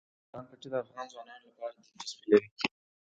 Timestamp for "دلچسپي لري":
1.75-2.49